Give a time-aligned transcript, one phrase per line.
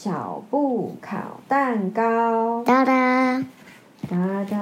[0.00, 2.62] 小布烤蛋糕。
[2.62, 3.44] 哒哒
[4.08, 4.16] 哒
[4.48, 4.56] 哒，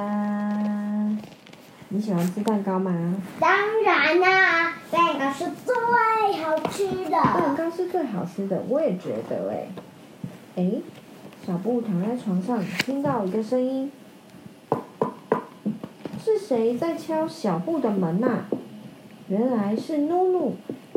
[1.91, 2.91] 你喜欢吃蛋糕吗？
[3.39, 3.53] 当
[3.85, 5.75] 然啦，蛋糕是最
[6.43, 7.11] 好吃的。
[7.11, 9.69] 蛋糕是最好吃的，我也觉得哎。
[10.57, 10.73] 哎，
[11.47, 13.93] 小布躺在床上，听到一个声音，
[16.25, 18.45] 是谁在敲小布的门呐？
[19.29, 20.57] 原来是努努。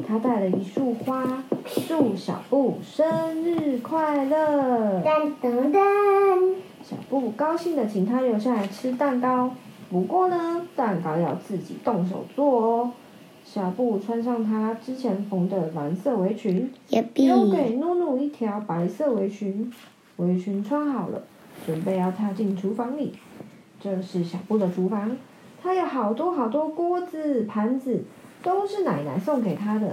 [0.10, 1.44] 他带了一束花，
[1.88, 5.04] 祝小布生日快乐。
[5.04, 9.52] 噔噔噔，小布高兴地请他留下来吃蛋糕，
[9.92, 12.92] 不过呢，蛋糕要自己动手做哦。
[13.46, 19.72] 小布穿上他之前缝的蓝色围裙，又给努努一条白色围裙。
[20.16, 21.22] 围裙穿好了，
[21.68, 23.14] 准备要踏进厨房里。
[23.80, 25.16] 这是小布的厨房，
[25.62, 28.06] 他有好多好多锅子、盘子。
[28.42, 29.88] 都是奶奶送给他的，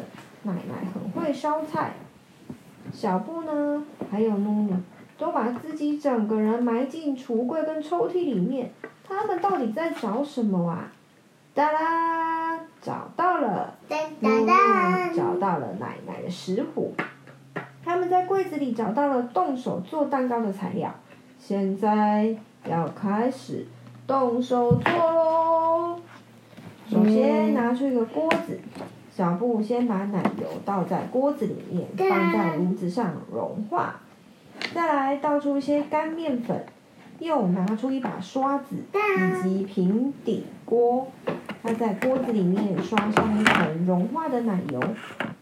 [0.44, 1.92] 奶奶很会烧菜。
[2.92, 4.77] 小布呢，还有努努，
[5.19, 8.70] 都把自己整个人埋进橱柜跟抽屉里面。
[9.08, 10.92] 他们到底在找什么啊？
[11.55, 13.75] 哒啦，找到了！
[14.20, 14.47] 努努
[15.14, 16.92] 找到了奶奶的食谱。
[17.84, 20.94] 他们在柜子里找到了动手做蛋糕的材料，
[21.38, 22.36] 现在
[22.69, 23.66] 要开始
[24.06, 25.45] 动手做喽。
[26.88, 28.60] 首先拿出一个锅子，
[29.10, 33.96] 小布先把奶油倒在锅子里面，放在炉子上融化。
[34.72, 36.64] 再来倒出一些干面粉，
[37.18, 41.08] 又拿出一把刷子以及平底锅。
[41.62, 44.80] 他在锅子里面刷上一层融化的奶油。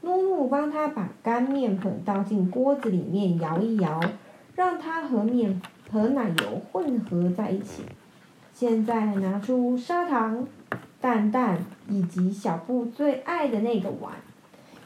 [0.01, 4.01] 努努帮他把干面粉倒进锅子里面摇一摇，
[4.55, 5.61] 让它和面
[5.91, 7.83] 和奶油混合在一起。
[8.53, 10.47] 现在拿出砂糖。
[11.05, 14.15] 蛋蛋以及小布最爱的那个碗，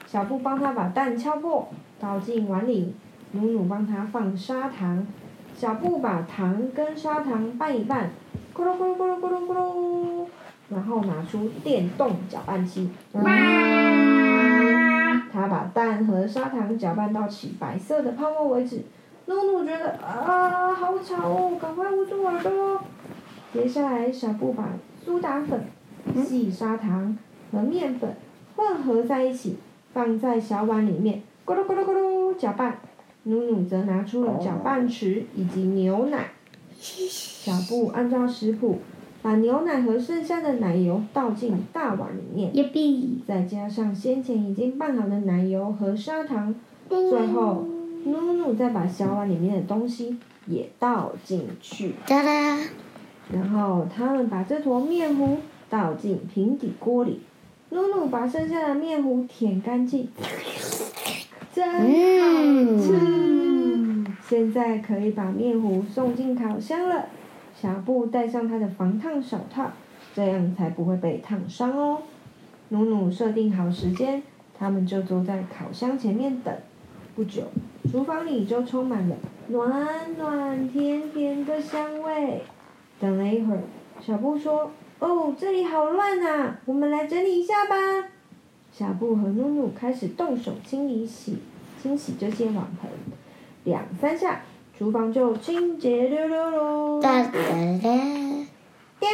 [0.05, 1.69] 小布帮他把蛋敲破，
[2.01, 2.93] 倒进碗里。
[3.31, 5.07] 努努帮他放砂糖，
[5.55, 8.11] 小布把糖跟砂糖拌一拌，
[8.53, 10.27] 咕噜咕噜咕噜咕噜咕噜，
[10.71, 13.23] 然后拿出电动搅拌器，嗯，
[15.33, 18.83] 他把蛋和砂糖搅拌到起白色的泡沫为止。
[19.27, 22.83] 努努觉得啊，好吵哦，赶快捂住耳朵。
[23.53, 24.65] 接下来，小布把
[25.05, 25.65] 苏打粉。
[26.25, 27.17] 细砂糖
[27.51, 28.15] 和面粉
[28.57, 29.57] 混合在一起，
[29.93, 32.79] 放在小碗里面，咕噜咕噜咕噜搅拌。
[33.25, 36.31] 努努则拿出了搅拌池以及牛奶。
[36.81, 38.79] 小布按照食谱，
[39.21, 42.53] 把牛奶和剩下的奶油倒进大碗里面，
[43.27, 46.55] 再加上先前已经拌好的奶油和砂糖，
[46.89, 47.67] 最后
[48.05, 50.17] 努努再把小碗里面的东西
[50.47, 51.93] 也倒进去。
[53.31, 55.37] 然后他们把这坨面糊。
[55.69, 57.21] 倒进平底锅里，
[57.71, 60.09] 努努把剩下的面糊舔干净，
[61.53, 61.81] 真好
[62.83, 62.99] 吃。
[63.01, 64.07] 嗯。
[64.29, 67.07] 现在可以把面糊送进烤箱了。
[67.55, 69.71] 小布戴上他的防烫手套，
[70.15, 72.03] 这样才不会被烫伤哦。
[72.69, 74.23] 努努设定好时间，
[74.59, 76.55] 他们就坐在烤箱前面等。
[77.17, 77.43] 不久，
[77.91, 79.17] 厨房里就充满了
[79.49, 82.43] 暖暖甜甜的香味。
[83.01, 83.63] 等了一会儿，
[84.01, 84.71] 小布说。
[85.01, 86.59] 哦，这里好乱啊！
[86.65, 87.77] 我们来整理一下吧。
[88.73, 91.39] 小布和努努开始动手清理洗、
[91.81, 92.91] 清洗这些碗盆，
[93.63, 94.41] 两三下，
[94.77, 97.01] 厨房就清洁溜溜喽。
[97.01, 97.81] 哒哒哒，
[98.99, 99.09] 叮！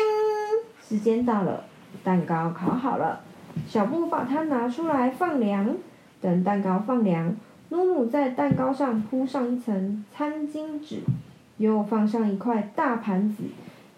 [0.82, 1.64] 时间到了，
[2.02, 3.20] 蛋糕烤好了。
[3.68, 5.76] 小布把它拿出来放凉，
[6.22, 7.36] 等蛋糕放凉，
[7.68, 11.00] 努努在蛋糕上铺上一层餐巾纸，
[11.58, 13.44] 又放上一块大盘子。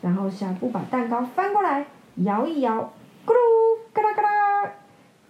[0.00, 2.92] 然后小布把蛋糕翻过来，摇一摇，
[3.26, 3.36] 咕噜，
[3.92, 4.72] 嘎啦嘎啦，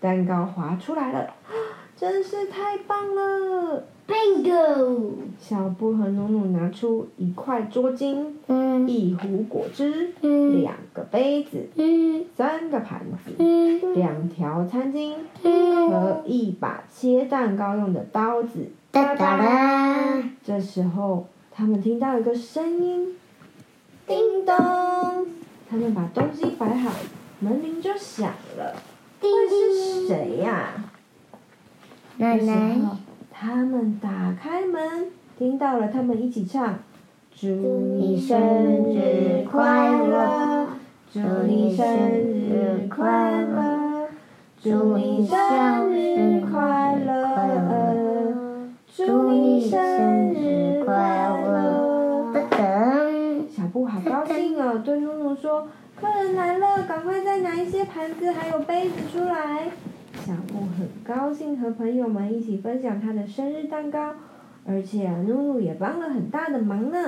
[0.01, 1.35] 蛋糕滑出来了，
[1.97, 5.13] 真是太棒了！Bingo！
[5.39, 18.71] 小布和努努拿出一块桌巾，嗯，一壶果汁，嗯，两个杯子，嗯，三个盘子，嗯，两条餐巾，嗯，和一把切蛋糕用的刀子。
[18.91, 20.23] 哒哒啦！
[20.45, 23.17] 这时候，他们听到一个声音。
[24.07, 24.55] 叮咚！
[25.69, 26.91] 他们把东西摆好，
[27.41, 28.77] 门铃就响了。
[29.21, 30.85] 会是谁呀？
[32.19, 32.75] 奶奶。
[32.75, 32.97] 这时候，
[33.31, 36.79] 他们打开门，听到了，他们一起唱：
[37.35, 38.39] 祝你生
[38.95, 40.69] 日快乐，
[41.13, 44.09] 祝你生日快乐，
[44.63, 47.13] 祝你生日快乐，
[48.95, 50.46] 祝你生日
[55.47, 59.69] 说：“客人来了，赶快再拿一些盘子还有杯子出来。”
[60.27, 64.13] 小布很高兴和朋友们一起分享他的生日蛋糕。
[64.69, 66.99] 而且啊，露露也帮了很大的忙呢。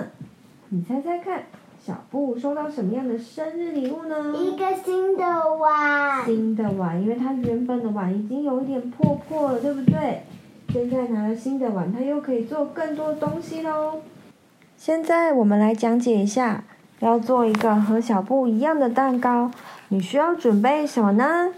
[0.68, 1.42] 你猜猜看，
[1.84, 4.32] 小布收到什么样的生日礼物呢？
[4.36, 5.24] 一个新的
[5.56, 6.24] 碗。
[6.24, 10.22] 新的碗，因为他原本的碗已经有一点破破了，对不对？
[10.72, 14.00] 现在拿了新的碗，他又可以做更多东西喽。
[14.76, 16.62] 现在我们来讲解一下，
[17.00, 19.50] 要做一个和小布一样的蛋糕，
[19.88, 21.52] 你需要准备什么呢？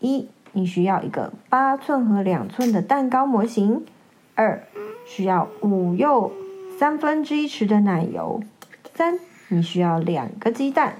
[0.00, 3.84] 一，你需要一个八寸和两寸的蛋糕模型。
[4.34, 4.62] 二。
[5.06, 6.32] 需要五又
[6.78, 8.42] 三分之一匙的奶油，
[8.94, 9.18] 三，
[9.48, 10.94] 你需要两个鸡蛋，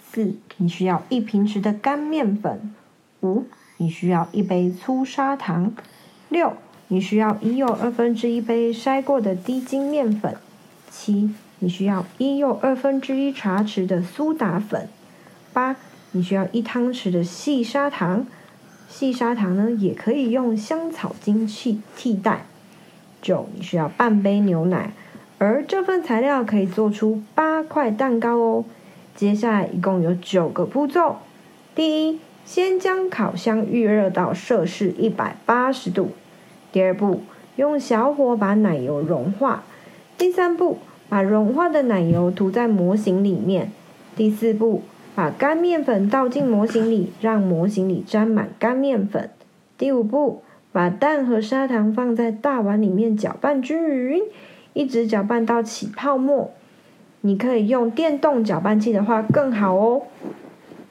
[0.00, 2.72] 四，你需要一平匙的干面粉，
[3.20, 3.46] 五，
[3.78, 5.72] 你需要一杯粗砂糖，
[6.28, 6.52] 六，
[6.86, 10.36] 你需要一又二分之一杯筛过的低筋面粉，
[10.88, 14.88] 七，你需要一又二分之一茶匙的苏打粉，
[15.52, 15.76] 八，
[16.12, 18.26] 你需要一汤匙的细砂糖，
[18.88, 22.46] 细砂糖呢也可以用香草精去替代。
[23.20, 24.92] 九，你需要半杯牛奶，
[25.38, 28.64] 而这份材料可以做出八块蛋糕哦。
[29.16, 31.16] 接下来一共有九个步骤：
[31.74, 36.10] 第一，先将烤箱预热到摄氏一百八十度；
[36.70, 37.22] 第二步，
[37.56, 39.64] 用小火把奶油融化；
[40.16, 40.78] 第三步，
[41.08, 43.68] 把融化的奶油涂在模型里面；
[44.16, 44.82] 第四步，
[45.14, 49.28] 把干面粉倒进模型里，让模型里沾满干面粉；
[49.76, 50.42] 第五步。
[50.70, 54.22] 把蛋和砂糖放在大碗里面搅拌均匀，
[54.74, 56.50] 一直搅拌到起泡沫。
[57.22, 60.02] 你可以用电动搅拌器的话更好哦。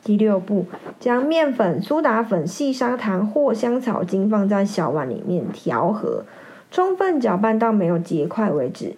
[0.03, 0.65] 第六步，
[0.99, 6.25] 将面粉、苏打粉、细砂糖或香草精放在小碗里面调和，
[6.71, 8.95] 充分搅拌到没有结块为止。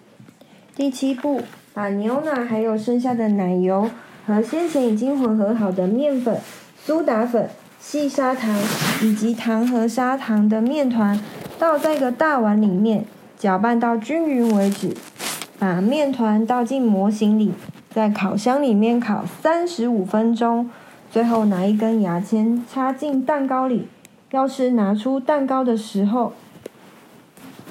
[0.74, 1.42] 第七步，
[1.74, 3.90] 把牛奶还有剩下的奶油
[4.26, 6.40] 和先前已经混合好的面粉、
[6.84, 7.48] 苏打粉。
[7.82, 8.54] 细砂糖
[9.02, 11.18] 以及糖和砂糖的面团
[11.58, 13.06] 倒在一个大碗里面，
[13.38, 14.94] 搅拌到均匀为止。
[15.58, 17.54] 把面团倒进模型里，
[17.88, 20.68] 在烤箱里面烤三十五分钟。
[21.10, 23.88] 最后拿一根牙签插进蛋糕里。
[24.30, 26.34] 要是拿出蛋糕的时候，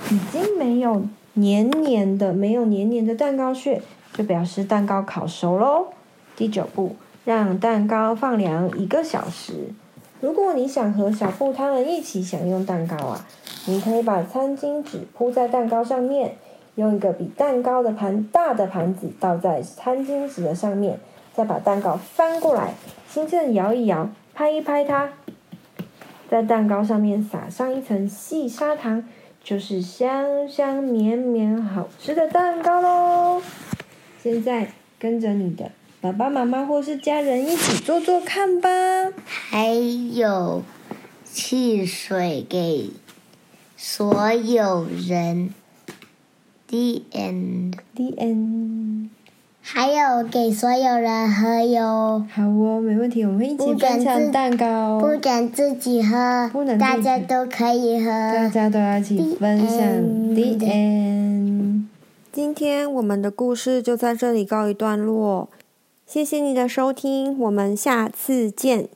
[0.10, 1.04] 已经没有
[1.40, 3.82] 黏黏的、没有黏黏的蛋糕屑，
[4.14, 5.88] 就表示蛋糕烤熟喽。
[6.36, 9.74] 第九步，让蛋糕放凉一个小时。
[10.22, 13.26] 如果你想和小布他们一起享用蛋糕啊，
[13.68, 16.36] 你可以把餐巾纸铺在蛋糕上面，
[16.76, 21.00] 用一个比蛋糕的盘大的盘子倒在餐巾纸的上面，
[21.34, 22.74] 再把蛋糕翻过来，
[23.10, 25.10] 轻轻的摇一摇，拍一拍它，
[26.30, 29.04] 在蛋糕上面撒上一层细砂糖，
[29.50, 33.42] 就是香香绵绵好吃的蛋糕喽。
[34.22, 35.72] 现在跟着你的。
[36.00, 38.70] 爸爸妈妈或是家人一起做做看吧。
[39.26, 39.74] 还
[40.14, 40.62] 有
[41.24, 42.92] 汽水给
[43.76, 45.52] 所有人。
[46.68, 47.80] The end.
[47.96, 49.10] The end.
[49.62, 52.26] 还有给所有人喝哟。
[52.34, 55.00] 好哦，没问题，我们一起分享蛋糕。
[55.00, 58.10] 不准自己喝，不能大家都可以喝。
[58.10, 59.78] 大家都要一起分享。
[60.34, 60.58] The end.
[60.58, 61.84] The end.
[62.32, 65.50] 今天我们的故事就在这里告一段落。
[66.06, 68.88] 谢谢你的收听，我们下次见。